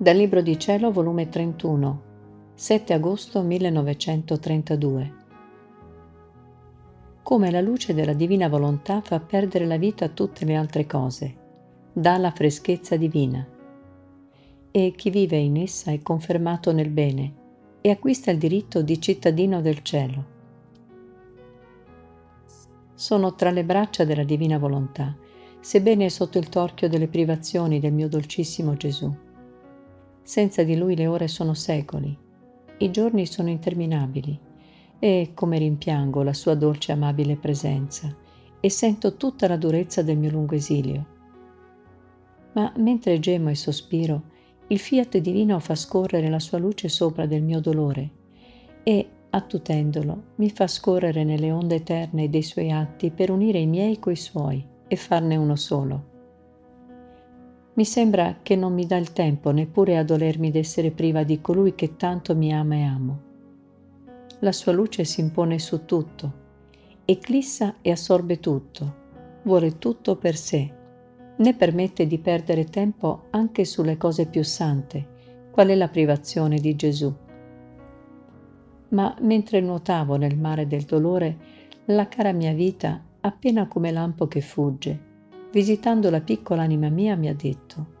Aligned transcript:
Dal 0.00 0.14
Libro 0.14 0.42
di 0.42 0.56
Cielo, 0.60 0.92
volume 0.92 1.28
31, 1.28 2.02
7 2.54 2.92
agosto 2.92 3.42
1932. 3.42 5.14
Come 7.20 7.50
la 7.50 7.60
luce 7.60 7.94
della 7.94 8.12
divina 8.12 8.48
volontà 8.48 9.00
fa 9.00 9.18
perdere 9.18 9.66
la 9.66 9.76
vita 9.76 10.04
a 10.04 10.08
tutte 10.08 10.44
le 10.44 10.54
altre 10.54 10.86
cose, 10.86 11.36
dà 11.92 12.16
la 12.16 12.30
freschezza 12.30 12.96
divina. 12.96 13.44
E 14.70 14.92
chi 14.96 15.10
vive 15.10 15.36
in 15.36 15.56
essa 15.56 15.90
è 15.90 16.00
confermato 16.00 16.72
nel 16.72 16.90
bene 16.90 17.34
e 17.80 17.90
acquista 17.90 18.30
il 18.30 18.38
diritto 18.38 18.82
di 18.82 19.00
cittadino 19.00 19.60
del 19.60 19.82
cielo. 19.82 20.24
Sono 22.94 23.34
tra 23.34 23.50
le 23.50 23.64
braccia 23.64 24.04
della 24.04 24.22
divina 24.22 24.58
volontà, 24.58 25.16
sebbene 25.58 26.08
sotto 26.08 26.38
il 26.38 26.48
torchio 26.48 26.88
delle 26.88 27.08
privazioni 27.08 27.80
del 27.80 27.92
mio 27.92 28.08
dolcissimo 28.08 28.76
Gesù 28.76 29.26
senza 30.28 30.62
di 30.62 30.76
lui 30.76 30.94
le 30.94 31.06
ore 31.06 31.26
sono 31.26 31.54
secoli, 31.54 32.14
i 32.80 32.90
giorni 32.90 33.24
sono 33.24 33.48
interminabili. 33.48 34.38
E 34.98 35.30
come 35.32 35.56
rimpiango 35.56 36.22
la 36.22 36.34
sua 36.34 36.54
dolce 36.54 36.92
e 36.92 36.96
amabile 36.96 37.36
presenza 37.36 38.14
e 38.60 38.68
sento 38.68 39.16
tutta 39.16 39.48
la 39.48 39.56
durezza 39.56 40.02
del 40.02 40.18
mio 40.18 40.30
lungo 40.30 40.54
esilio. 40.54 41.06
Ma 42.52 42.70
mentre 42.76 43.18
gemo 43.18 43.48
e 43.48 43.54
sospiro, 43.54 44.22
il 44.66 44.78
fiat 44.78 45.16
divino 45.16 45.58
fa 45.60 45.74
scorrere 45.74 46.28
la 46.28 46.40
sua 46.40 46.58
luce 46.58 46.90
sopra 46.90 47.24
del 47.24 47.42
mio 47.42 47.60
dolore 47.60 48.10
e, 48.82 49.08
attutendolo, 49.30 50.24
mi 50.34 50.50
fa 50.50 50.66
scorrere 50.66 51.24
nelle 51.24 51.50
onde 51.50 51.76
eterne 51.76 52.28
dei 52.28 52.42
suoi 52.42 52.70
atti 52.70 53.10
per 53.10 53.30
unire 53.30 53.60
i 53.60 53.66
miei 53.66 53.98
coi 53.98 54.16
suoi 54.16 54.62
e 54.88 54.96
farne 54.96 55.36
uno 55.36 55.56
solo 55.56 56.16
mi 57.78 57.84
sembra 57.84 58.38
che 58.42 58.56
non 58.56 58.74
mi 58.74 58.86
dà 58.86 58.96
il 58.96 59.12
tempo 59.12 59.52
neppure 59.52 59.98
a 59.98 60.02
dolermi 60.02 60.50
d'essere 60.50 60.90
priva 60.90 61.22
di 61.22 61.40
colui 61.40 61.76
che 61.76 61.94
tanto 61.94 62.34
mi 62.34 62.52
ama 62.52 62.74
e 62.74 62.82
amo. 62.82 63.20
La 64.40 64.50
sua 64.50 64.72
luce 64.72 65.04
si 65.04 65.20
impone 65.20 65.60
su 65.60 65.84
tutto, 65.84 66.32
eclissa 67.04 67.76
e 67.80 67.92
assorbe 67.92 68.40
tutto, 68.40 68.94
vuole 69.44 69.78
tutto 69.78 70.16
per 70.16 70.34
sé, 70.34 70.74
né 71.36 71.54
permette 71.54 72.08
di 72.08 72.18
perdere 72.18 72.64
tempo 72.64 73.26
anche 73.30 73.64
sulle 73.64 73.96
cose 73.96 74.26
più 74.26 74.42
sante, 74.42 75.46
qual 75.52 75.68
è 75.68 75.76
la 75.76 75.88
privazione 75.88 76.58
di 76.58 76.74
Gesù. 76.74 77.14
Ma 78.88 79.14
mentre 79.20 79.60
nuotavo 79.60 80.16
nel 80.16 80.36
mare 80.36 80.66
del 80.66 80.82
dolore, 80.82 81.36
la 81.84 82.08
cara 82.08 82.32
mia 82.32 82.52
vita, 82.52 83.00
appena 83.20 83.68
come 83.68 83.92
lampo 83.92 84.26
che 84.26 84.40
fugge, 84.40 85.06
visitando 85.50 86.10
la 86.10 86.20
piccola 86.20 86.62
anima 86.62 86.88
mia, 86.88 87.16
mi 87.16 87.28
ha 87.28 87.34
detto, 87.34 87.96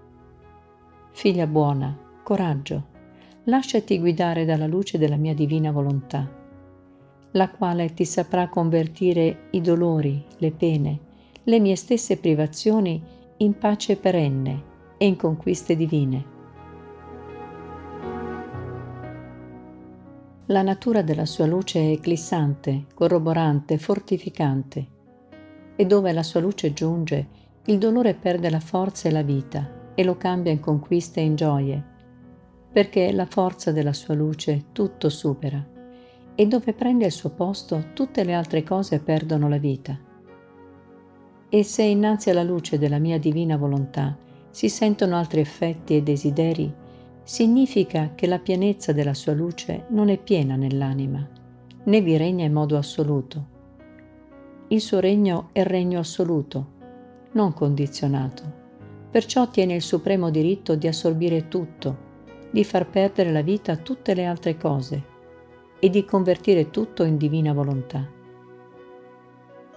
Figlia 1.12 1.46
buona, 1.46 1.96
coraggio, 2.22 2.96
lasciati 3.44 3.98
guidare 3.98 4.44
dalla 4.44 4.66
luce 4.66 4.98
della 4.98 5.16
mia 5.16 5.34
divina 5.34 5.72
volontà, 5.72 6.30
la 7.32 7.50
quale 7.50 7.92
ti 7.94 8.04
saprà 8.04 8.48
convertire 8.48 9.48
i 9.50 9.60
dolori, 9.60 10.24
le 10.38 10.52
pene, 10.52 11.00
le 11.44 11.58
mie 11.58 11.76
stesse 11.76 12.18
privazioni 12.18 13.02
in 13.38 13.56
pace 13.56 13.96
perenne 13.96 14.62
e 14.98 15.06
in 15.06 15.16
conquiste 15.16 15.76
divine. 15.76 16.36
La 20.46 20.62
natura 20.62 21.02
della 21.02 21.26
sua 21.26 21.46
luce 21.46 21.80
è 21.80 21.90
eclissante, 21.90 22.86
corroborante, 22.94 23.76
fortificante, 23.76 24.86
e 25.76 25.86
dove 25.86 26.12
la 26.12 26.22
sua 26.22 26.40
luce 26.40 26.72
giunge, 26.72 27.28
il 27.68 27.76
dolore 27.76 28.14
perde 28.14 28.48
la 28.48 28.60
forza 28.60 29.08
e 29.08 29.12
la 29.12 29.22
vita 29.22 29.92
e 29.94 30.02
lo 30.02 30.16
cambia 30.16 30.50
in 30.50 30.58
conquiste 30.58 31.20
e 31.20 31.24
in 31.24 31.34
gioie, 31.34 31.84
perché 32.72 33.12
la 33.12 33.26
forza 33.26 33.72
della 33.72 33.92
sua 33.92 34.14
luce 34.14 34.66
tutto 34.72 35.10
supera 35.10 35.62
e 36.34 36.46
dove 36.46 36.72
prende 36.72 37.04
il 37.04 37.12
suo 37.12 37.28
posto 37.28 37.88
tutte 37.92 38.24
le 38.24 38.32
altre 38.32 38.62
cose 38.62 39.00
perdono 39.00 39.50
la 39.50 39.58
vita. 39.58 39.98
E 41.50 41.62
se 41.62 41.82
innanzi 41.82 42.30
alla 42.30 42.42
luce 42.42 42.78
della 42.78 42.98
mia 42.98 43.18
divina 43.18 43.58
volontà 43.58 44.16
si 44.48 44.70
sentono 44.70 45.16
altri 45.16 45.40
effetti 45.40 45.94
e 45.94 46.02
desideri, 46.02 46.72
significa 47.22 48.12
che 48.14 48.26
la 48.26 48.38
pienezza 48.38 48.92
della 48.94 49.14
sua 49.14 49.34
luce 49.34 49.84
non 49.88 50.08
è 50.08 50.16
piena 50.16 50.56
nell'anima, 50.56 51.28
né 51.84 52.00
vi 52.00 52.16
regna 52.16 52.46
in 52.46 52.52
modo 52.54 52.78
assoluto. 52.78 53.56
Il 54.68 54.80
suo 54.80 55.00
regno 55.00 55.50
è 55.52 55.62
regno 55.64 55.98
assoluto, 55.98 56.76
non 57.38 57.54
condizionato. 57.54 58.42
Perciò 59.12 59.48
tiene 59.48 59.74
il 59.74 59.82
supremo 59.82 60.28
diritto 60.28 60.74
di 60.74 60.88
assorbire 60.88 61.46
tutto, 61.46 62.06
di 62.50 62.64
far 62.64 62.88
perdere 62.88 63.30
la 63.30 63.42
vita 63.42 63.72
a 63.72 63.76
tutte 63.76 64.12
le 64.12 64.24
altre 64.24 64.56
cose 64.56 65.16
e 65.78 65.88
di 65.88 66.04
convertire 66.04 66.70
tutto 66.70 67.04
in 67.04 67.16
divina 67.16 67.52
volontà. 67.52 68.04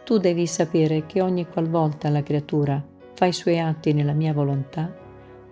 Tu 0.04 0.18
devi 0.18 0.48
sapere 0.48 1.06
che 1.06 1.22
ogni 1.22 1.48
qualvolta 1.48 2.10
la 2.10 2.24
creatura 2.24 2.84
fa 3.14 3.28
i 3.28 3.34
suoi 3.34 3.60
atti 3.60 3.94
nella 3.94 4.14
mia 4.14 4.34
volontà, 4.34 4.92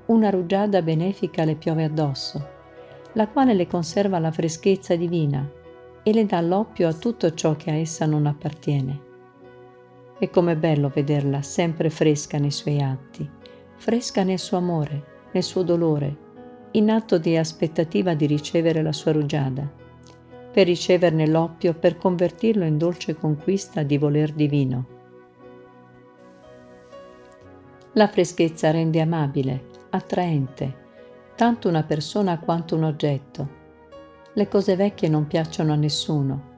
una 0.08 0.32
rugiada 0.32 0.82
benefica 0.82 1.46
le 1.46 1.56
piove 1.56 1.84
addosso, 1.84 2.58
la 3.14 3.28
quale 3.28 3.54
le 3.54 3.68
conserva 3.68 4.18
la 4.18 4.32
freschezza 4.32 4.96
divina 4.96 5.48
e 6.02 6.12
le 6.12 6.26
dà 6.26 6.42
l'oppio 6.42 6.88
a 6.88 6.94
tutto 6.94 7.32
ciò 7.36 7.56
che 7.56 7.70
a 7.70 7.76
essa 7.76 8.08
non 8.08 8.26
appartiene. 8.26 9.09
E 10.20 10.30
com'è 10.30 10.58
bello 10.58 10.92
vederla 10.94 11.42
sempre 11.42 11.90
fresca 11.90 12.38
nei 12.38 12.52
suoi 12.52 12.82
atti, 12.82 13.28
fresca 13.76 14.24
nel 14.24 14.38
suo 14.38 14.58
amore, 14.58 15.04
nel 15.32 15.44
suo 15.44 15.64
dolore, 15.64 16.28
in 16.72 16.92
atto 16.92 17.18
di 17.18 17.38
aspettativa 17.38 18.14
di 18.14 18.26
ricevere 18.26 18.82
la 18.82 18.92
sua 18.92 19.14
rugiada, 19.14 19.68
per 20.52 20.66
riceverne 20.66 21.26
l'oppio 21.26 21.74
per 21.74 21.98
convertirlo 21.98 22.66
in 22.66 22.78
dolce 22.78 23.16
conquista 23.16 23.82
di 23.84 23.98
voler 23.98 24.34
divino. 24.34 24.98
La 27.94 28.08
freschezza 28.08 28.72
rende 28.72 29.00
amabile, 29.00 29.68
attraente, 29.90 30.88
tanto 31.36 31.70
una 31.70 31.84
persona 31.84 32.38
quanto 32.40 32.76
un 32.76 32.84
oggetto. 32.84 33.58
Le 34.34 34.48
cose 34.48 34.76
vecchie 34.76 35.08
non 35.08 35.28
piacciono 35.28 35.74
a 35.74 35.78
nessuno, 35.78 36.49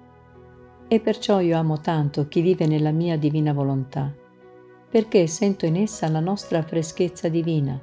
e 0.92 1.00
perciò 1.00 1.40
io 1.40 1.58
amo 1.58 1.80
tanto 1.80 2.28
chi 2.28 2.42
vive 2.42 2.68
nella 2.68 2.92
mia 2.92 3.18
divina 3.18 3.54
volontà, 3.54 4.14
perché 4.90 5.26
sento 5.26 5.66
in 5.66 5.78
essa 5.78 6.10
la 6.10 6.20
nostra 6.20 6.62
freschezza 6.64 7.30
divina, 7.30 7.82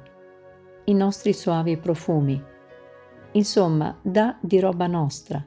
i 0.83 0.93
nostri 0.93 1.33
suavi 1.33 1.77
profumi. 1.77 2.39
Insomma, 3.31 3.97
dà 4.03 4.37
di 4.39 4.59
roba 4.59 4.85
nostra. 4.85 5.43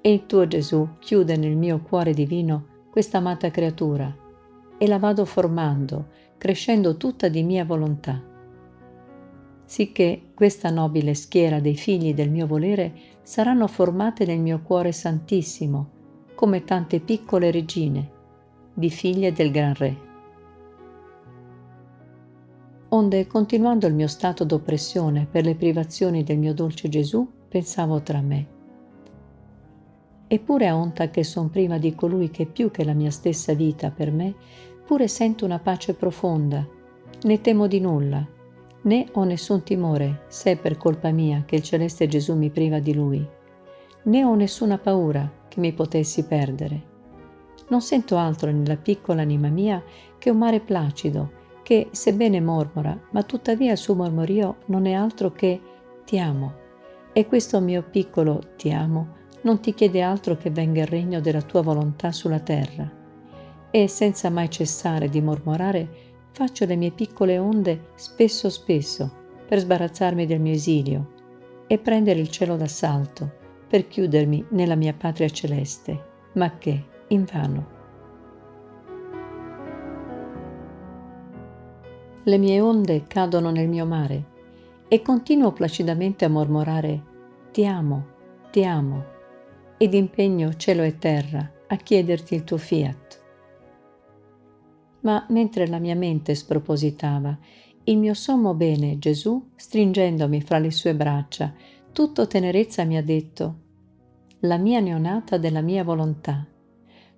E 0.00 0.10
il 0.10 0.24
tuo 0.24 0.46
Gesù 0.46 0.88
chiude 0.98 1.36
nel 1.36 1.54
mio 1.54 1.82
cuore 1.82 2.14
divino 2.14 2.84
questa 2.90 3.18
amata 3.18 3.50
creatura 3.50 4.10
e 4.78 4.86
la 4.86 4.98
vado 4.98 5.26
formando, 5.26 6.06
crescendo 6.38 6.96
tutta 6.96 7.28
di 7.28 7.42
mia 7.42 7.66
volontà. 7.66 8.22
Sicché 9.66 10.30
questa 10.34 10.70
nobile 10.70 11.12
schiera 11.12 11.60
dei 11.60 11.76
figli 11.76 12.14
del 12.14 12.30
mio 12.30 12.46
volere 12.46 12.94
saranno 13.20 13.66
formate 13.66 14.24
nel 14.24 14.40
mio 14.40 14.62
cuore 14.62 14.92
santissimo, 14.92 15.90
come 16.36 16.64
tante 16.64 17.00
piccole 17.00 17.50
regine, 17.50 18.10
di 18.74 18.90
figlie 18.90 19.32
del 19.32 19.50
gran 19.50 19.72
re. 19.74 19.96
Onde, 22.90 23.26
continuando 23.26 23.86
il 23.86 23.94
mio 23.94 24.06
stato 24.06 24.44
d'oppressione 24.44 25.26
per 25.28 25.46
le 25.46 25.54
privazioni 25.54 26.22
del 26.22 26.36
mio 26.36 26.52
dolce 26.52 26.90
Gesù, 26.90 27.26
pensavo 27.48 28.02
tra 28.02 28.20
me. 28.20 28.46
Eppure 30.28 30.68
a 30.68 30.76
onta 30.76 31.08
che 31.08 31.24
son 31.24 31.48
prima 31.48 31.78
di 31.78 31.94
colui 31.94 32.30
che 32.30 32.44
più 32.44 32.70
che 32.70 32.84
la 32.84 32.92
mia 32.92 33.10
stessa 33.10 33.54
vita 33.54 33.90
per 33.90 34.12
me, 34.12 34.34
pure 34.84 35.08
sento 35.08 35.46
una 35.46 35.58
pace 35.58 35.94
profonda, 35.94 36.68
né 37.22 37.40
temo 37.40 37.66
di 37.66 37.80
nulla, 37.80 38.24
né 38.82 39.06
ho 39.10 39.24
nessun 39.24 39.62
timore 39.62 40.24
se 40.28 40.52
è 40.52 40.58
per 40.58 40.76
colpa 40.76 41.10
mia 41.10 41.44
che 41.46 41.56
il 41.56 41.62
celeste 41.62 42.06
Gesù 42.06 42.36
mi 42.36 42.50
priva 42.50 42.78
di 42.78 42.92
lui, 42.92 43.26
né 44.02 44.24
ho 44.24 44.34
nessuna 44.34 44.76
paura 44.76 45.35
che 45.56 45.60
mi 45.60 45.72
potessi 45.72 46.24
perdere. 46.24 46.94
Non 47.68 47.80
sento 47.80 48.18
altro 48.18 48.50
nella 48.50 48.76
piccola 48.76 49.22
anima 49.22 49.48
mia 49.48 49.82
che 50.18 50.28
un 50.30 50.36
mare 50.36 50.60
placido, 50.60 51.44
che, 51.62 51.88
sebbene 51.90 52.40
mormora, 52.40 52.96
ma 53.10 53.22
tuttavia 53.22 53.72
il 53.72 53.78
suo 53.78 53.94
mormorio 53.94 54.58
non 54.66 54.86
è 54.86 54.92
altro 54.92 55.32
che 55.32 55.60
ti 56.04 56.18
amo. 56.18 56.64
E 57.12 57.26
questo 57.26 57.60
mio 57.60 57.82
piccolo 57.82 58.40
ti 58.56 58.70
amo 58.70 59.14
non 59.42 59.60
ti 59.60 59.72
chiede 59.72 60.02
altro 60.02 60.36
che 60.36 60.50
venga 60.50 60.82
il 60.82 60.88
regno 60.88 61.20
della 61.20 61.42
tua 61.42 61.62
volontà 61.62 62.12
sulla 62.12 62.40
terra. 62.40 62.88
E 63.70 63.88
senza 63.88 64.28
mai 64.28 64.50
cessare 64.50 65.08
di 65.08 65.22
mormorare, 65.22 65.88
faccio 66.32 66.66
le 66.66 66.76
mie 66.76 66.90
piccole 66.90 67.38
onde 67.38 67.92
spesso 67.94 68.50
spesso 68.50 69.10
per 69.48 69.58
sbarazzarmi 69.60 70.26
del 70.26 70.40
mio 70.40 70.52
esilio 70.52 71.12
e 71.66 71.78
prendere 71.78 72.20
il 72.20 72.28
cielo 72.28 72.56
d'assalto 72.56 73.35
per 73.68 73.88
chiudermi 73.88 74.46
nella 74.50 74.74
mia 74.74 74.94
patria 74.94 75.28
celeste, 75.28 76.04
ma 76.34 76.56
che, 76.58 76.84
invano. 77.08 77.74
Le 82.22 82.38
mie 82.38 82.60
onde 82.60 83.04
cadono 83.06 83.50
nel 83.50 83.68
mio 83.68 83.86
mare 83.86 84.34
e 84.88 85.02
continuo 85.02 85.52
placidamente 85.52 86.24
a 86.24 86.28
mormorare 86.28 87.02
ti 87.52 87.64
amo, 87.64 88.06
ti 88.50 88.64
amo, 88.64 89.04
ed 89.76 89.94
impegno 89.94 90.54
cielo 90.56 90.82
e 90.82 90.98
terra 90.98 91.50
a 91.66 91.76
chiederti 91.76 92.34
il 92.34 92.44
tuo 92.44 92.56
fiat. 92.56 93.24
Ma 95.00 95.24
mentre 95.28 95.66
la 95.68 95.78
mia 95.78 95.94
mente 95.94 96.34
spropositava, 96.34 97.38
il 97.84 97.98
mio 97.98 98.14
sommo 98.14 98.54
bene, 98.54 98.98
Gesù, 98.98 99.50
stringendomi 99.54 100.40
fra 100.40 100.58
le 100.58 100.72
sue 100.72 100.94
braccia, 100.94 101.54
tutto 101.96 102.26
tenerezza 102.26 102.84
mi 102.84 102.98
ha 102.98 103.02
detto, 103.02 103.54
la 104.40 104.58
mia 104.58 104.80
neonata 104.80 105.38
della 105.38 105.62
mia 105.62 105.82
volontà. 105.82 106.46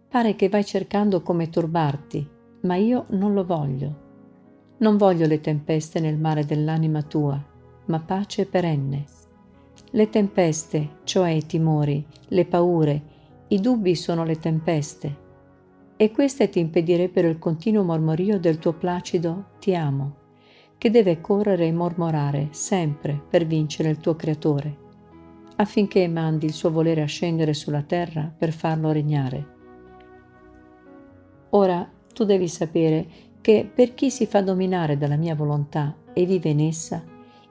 Pare 0.09 0.37
che 0.37 0.49
vai 0.49 0.65
cercando 0.65 1.21
come 1.21 1.51
turbarti, 1.51 2.25
ma 2.61 2.77
io 2.77 3.07
non 3.09 3.35
lo 3.35 3.45
voglio. 3.45 4.77
Non 4.79 4.97
voglio 4.97 5.27
le 5.27 5.41
tempeste 5.41 5.99
nel 5.99 6.17
mare 6.17 6.45
dell'anima 6.45 7.03
tua, 7.03 7.45
ma 7.87 7.99
pace 7.99 8.47
perenne. 8.47 9.05
Le 9.91 10.09
tempeste, 10.11 10.99
cioè 11.03 11.31
i 11.31 11.45
timori, 11.45 12.07
le 12.29 12.47
paure, 12.47 13.03
i 13.49 13.61
dubbi 13.61 13.97
sono 13.97 14.23
le 14.23 14.39
tempeste, 14.39 15.17
e 15.97 16.13
queste 16.13 16.49
ti 16.51 16.61
impedirebbero 16.61 17.27
il 17.27 17.41
continuo 17.41 17.83
mormorio 17.83 18.39
del 18.39 18.61
tuo 18.61 18.75
placido 18.75 19.47
ti 19.59 19.75
amo, 19.75 20.28
che 20.79 20.91
deve 20.91 21.21
correre 21.21 21.67
e 21.67 21.73
mormorare 21.73 22.49
sempre 22.53 23.21
per 23.29 23.45
vincere 23.45 23.91
il 23.91 23.99
tuo 23.99 24.15
creatore, 24.15 24.77
affinché 25.57 26.07
mandi 26.07 26.47
il 26.47 26.53
suo 26.53 26.71
volere 26.71 27.03
a 27.03 27.07
scendere 27.07 27.53
sulla 27.53 27.83
terra 27.83 28.33
per 28.35 28.53
farlo 28.53 28.93
regnare. 28.93 29.57
Ora 31.51 31.91
tu 32.15 32.25
devi 32.25 32.47
sapere 32.47 33.07
che 33.41 33.69
per 33.73 33.95
chi 33.95 34.11
si 34.11 34.27
fa 34.27 34.41
dominare 34.41 34.97
dalla 34.97 35.17
mia 35.17 35.35
volontà 35.35 35.97
e 36.13 36.25
vive 36.25 36.51
in 36.51 36.61
essa, 36.61 37.03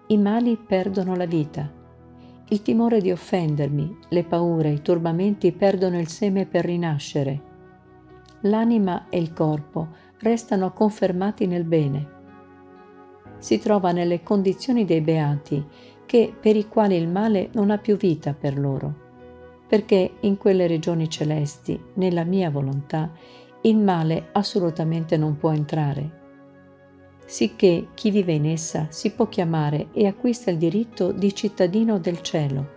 i 0.07 0.17
mali 0.17 0.55
perdono 0.57 1.15
la 1.15 1.25
vita. 1.25 1.69
Il 2.49 2.61
timore 2.61 3.01
di 3.01 3.11
offendermi, 3.11 3.97
le 4.07 4.23
paure, 4.23 4.69
i 4.69 4.81
turbamenti 4.81 5.51
perdono 5.51 5.99
il 5.99 6.07
seme 6.07 6.45
per 6.45 6.63
rinascere. 6.63 7.41
L'anima 8.41 9.09
e 9.09 9.17
il 9.17 9.33
corpo 9.33 9.87
restano 10.19 10.71
confermati 10.71 11.45
nel 11.45 11.65
bene. 11.65 12.15
Si 13.39 13.59
trova 13.59 13.91
nelle 13.91 14.23
condizioni 14.23 14.83
dei 14.83 15.01
beati, 15.01 15.63
che 16.05 16.33
per 16.39 16.55
i 16.55 16.67
quali 16.67 16.95
il 16.95 17.07
male 17.07 17.49
non 17.53 17.69
ha 17.69 17.77
più 17.77 17.97
vita 17.97 18.33
per 18.33 18.57
loro, 18.57 19.05
perché 19.67 20.13
in 20.21 20.37
quelle 20.37 20.65
regioni 20.65 21.09
celesti, 21.09 21.79
nella 21.95 22.23
mia 22.23 22.49
volontà, 22.49 23.11
il 23.61 23.77
male 23.77 24.29
assolutamente 24.31 25.17
non 25.17 25.37
può 25.37 25.51
entrare. 25.51 26.25
Sicché 27.25 27.89
chi 27.93 28.09
vive 28.09 28.33
in 28.33 28.45
essa 28.45 28.87
si 28.89 29.11
può 29.11 29.27
chiamare 29.27 29.89
e 29.91 30.07
acquista 30.07 30.49
il 30.49 30.57
diritto 30.57 31.11
di 31.11 31.35
cittadino 31.35 31.99
del 31.99 32.21
cielo. 32.21 32.75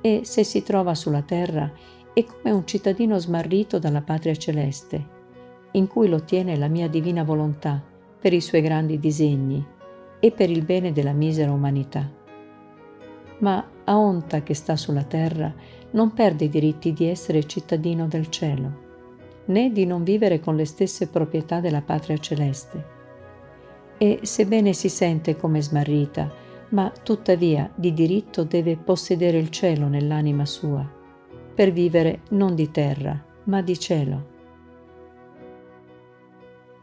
E 0.00 0.22
se 0.24 0.44
si 0.44 0.62
trova 0.62 0.94
sulla 0.94 1.22
terra 1.22 1.70
è 2.14 2.24
come 2.24 2.50
un 2.54 2.66
cittadino 2.66 3.18
smarrito 3.18 3.78
dalla 3.78 4.00
patria 4.00 4.34
celeste, 4.34 5.12
in 5.72 5.86
cui 5.86 6.08
lo 6.08 6.24
tiene 6.24 6.56
la 6.56 6.68
mia 6.68 6.88
divina 6.88 7.22
volontà 7.22 7.92
per 8.24 8.32
i 8.32 8.40
suoi 8.40 8.62
grandi 8.62 8.98
disegni 8.98 9.62
e 10.18 10.30
per 10.30 10.48
il 10.48 10.64
bene 10.64 10.92
della 10.92 11.12
misera 11.12 11.52
umanità. 11.52 12.10
Ma 13.40 13.68
a 13.84 13.98
onta 13.98 14.42
che 14.42 14.54
sta 14.54 14.76
sulla 14.76 15.02
terra 15.02 15.52
non 15.90 16.14
perde 16.14 16.46
i 16.46 16.48
diritti 16.48 16.94
di 16.94 17.04
essere 17.04 17.46
cittadino 17.46 18.06
del 18.06 18.30
cielo, 18.30 18.80
né 19.44 19.70
di 19.72 19.84
non 19.84 20.04
vivere 20.04 20.40
con 20.40 20.56
le 20.56 20.64
stesse 20.64 21.08
proprietà 21.08 21.60
della 21.60 21.82
patria 21.82 22.16
celeste 22.16 22.92
e 23.98 24.20
sebbene 24.22 24.72
si 24.72 24.88
sente 24.88 25.36
come 25.36 25.60
smarrita, 25.60 26.32
ma 26.70 26.90
tuttavia 27.02 27.70
di 27.74 27.92
diritto 27.92 28.44
deve 28.44 28.78
possedere 28.78 29.36
il 29.36 29.50
cielo 29.50 29.86
nell'anima 29.86 30.46
sua, 30.46 30.82
per 31.54 31.72
vivere 31.72 32.22
non 32.30 32.54
di 32.54 32.70
terra, 32.70 33.22
ma 33.44 33.60
di 33.60 33.78
cielo. 33.78 34.32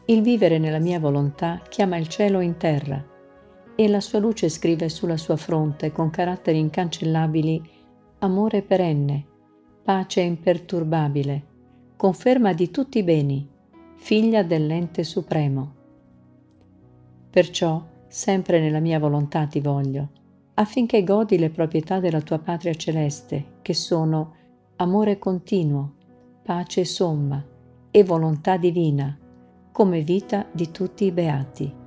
Il 0.06 0.22
vivere 0.22 0.58
nella 0.58 0.80
mia 0.80 0.98
volontà 0.98 1.62
chiama 1.68 1.96
il 1.96 2.08
cielo 2.08 2.40
in 2.40 2.56
terra 2.56 3.02
e 3.76 3.88
la 3.88 4.00
sua 4.00 4.18
luce 4.18 4.48
scrive 4.48 4.88
sulla 4.88 5.16
sua 5.16 5.36
fronte 5.36 5.92
con 5.92 6.10
caratteri 6.10 6.58
incancellabili 6.58 7.62
amore 8.18 8.62
perenne, 8.62 9.24
pace 9.82 10.20
imperturbabile, 10.20 11.46
conferma 11.96 12.52
di 12.52 12.70
tutti 12.70 12.98
i 12.98 13.02
beni, 13.02 13.48
figlia 13.96 14.42
dell'ente 14.42 15.04
supremo. 15.04 15.74
Perciò 17.30 17.84
sempre 18.08 18.60
nella 18.60 18.80
mia 18.80 18.98
volontà 18.98 19.46
ti 19.46 19.60
voglio, 19.60 20.10
affinché 20.54 21.02
godi 21.02 21.38
le 21.38 21.50
proprietà 21.50 21.98
della 21.98 22.20
tua 22.20 22.38
patria 22.38 22.74
celeste, 22.74 23.58
che 23.62 23.74
sono 23.74 24.34
amore 24.76 25.18
continuo, 25.18 25.94
pace 26.42 26.84
somma 26.84 27.42
e 27.90 28.04
volontà 28.04 28.56
divina, 28.56 29.16
come 29.72 30.02
vita 30.02 30.46
di 30.52 30.70
tutti 30.70 31.06
i 31.06 31.12
beati. 31.12 31.81